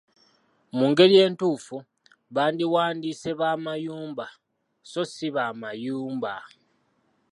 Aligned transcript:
Mu 0.77 0.85
ngeri 0.91 1.15
entuufu, 1.25 1.77
bandiwandiise 2.35 3.29
'b’amayumba' 3.37 4.37
so 4.91 5.01
ssi 5.07 5.27
'bamayuumba'. 5.35 6.43